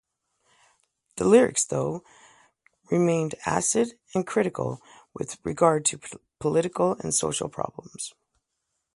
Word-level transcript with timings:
The 1.17 1.25
lyrics, 1.25 1.63
though, 1.63 2.03
remained 2.89 3.35
acid 3.45 3.99
and 4.15 4.25
critical 4.25 4.81
with 5.13 5.37
regard 5.43 5.85
to 5.85 5.99
political 6.39 6.93
and 7.01 7.13
social 7.13 7.49
problems. 7.49 8.15